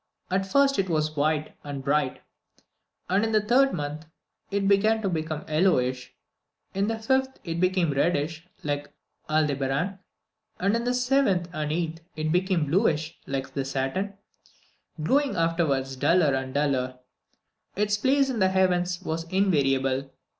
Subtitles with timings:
[0.31, 2.23] At first it was white and bright;
[3.07, 4.07] in the third month
[4.49, 6.15] it began to become yellowish;
[6.73, 8.91] in the fifth it became reddish like
[9.29, 9.99] Aldebaran;
[10.59, 14.17] and in the seventh and eighth it became bluish like Saturn;
[15.03, 16.97] growing afterwards duller and duller.
[17.75, 20.09] Its place in the heavens was invariable.